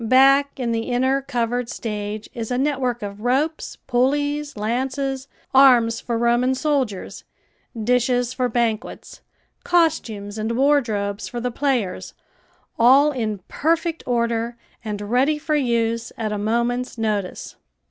[0.03, 6.17] Back in the inner covered stage is a network of ropes, pulleys, lances, arms for
[6.17, 7.23] Roman soldiers,
[7.79, 9.21] dishes for banquets,
[9.63, 12.15] costumes and wardrobes for the players,
[12.79, 17.55] all in perfect order and ready for use at a moment's notice.